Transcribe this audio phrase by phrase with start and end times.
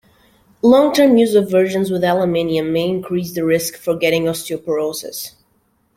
[0.63, 5.35] Long-term use of versions with aluminium may increase the risk for getting osteoporosis.